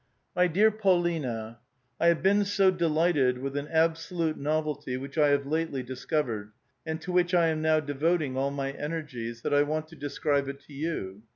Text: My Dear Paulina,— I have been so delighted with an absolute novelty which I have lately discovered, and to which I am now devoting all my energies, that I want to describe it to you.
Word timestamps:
My 0.35 0.47
Dear 0.47 0.71
Paulina,— 0.71 1.59
I 2.01 2.07
have 2.07 2.23
been 2.23 2.43
so 2.43 2.71
delighted 2.71 3.37
with 3.37 3.55
an 3.55 3.67
absolute 3.67 4.35
novelty 4.35 4.97
which 4.97 5.15
I 5.15 5.27
have 5.27 5.45
lately 5.45 5.83
discovered, 5.83 6.53
and 6.87 6.99
to 7.01 7.11
which 7.11 7.35
I 7.35 7.49
am 7.49 7.61
now 7.61 7.79
devoting 7.79 8.35
all 8.35 8.49
my 8.49 8.71
energies, 8.71 9.43
that 9.43 9.53
I 9.53 9.61
want 9.61 9.87
to 9.89 9.95
describe 9.95 10.47
it 10.49 10.59
to 10.61 10.73
you. 10.73 11.21